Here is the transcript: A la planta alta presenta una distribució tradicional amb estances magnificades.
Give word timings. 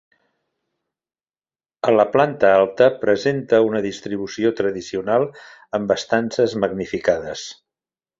A 1.91 1.91
la 1.97 2.05
planta 2.15 2.49
alta 2.61 2.87
presenta 3.03 3.59
una 3.65 3.81
distribució 3.87 4.53
tradicional 4.61 5.27
amb 5.79 5.95
estances 5.97 6.57
magnificades. 6.65 7.45